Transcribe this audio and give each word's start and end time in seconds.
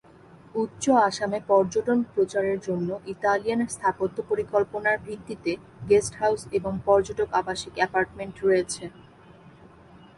উচ্চ 0.55 0.83
আসামে 1.09 1.39
পর্যটন 1.49 1.99
প্রচারের 2.13 2.59
জন্য 2.67 2.89
ইতালিয়ান 3.13 3.61
স্থাপত্য 3.67 4.17
পরিকল্পনার 4.29 4.97
ভিত্তিতে 5.05 5.51
গেস্ট 5.89 6.13
হাউস 6.21 6.41
এবং 6.57 6.73
পর্যটক 6.87 7.29
আবাসিক 7.39 7.73
অ্যাপার্টমেন্ট 7.77 8.35
রয়েছে। 8.39 8.83